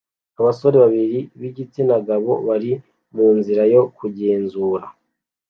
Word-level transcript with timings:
Abasore 0.39 0.75
babiri 0.83 1.19
b'igitsina 1.39 1.95
gabo 2.07 2.33
bari 2.47 2.71
munzira 3.15 3.63
yo 3.73 3.81
kugenzura 3.97 4.85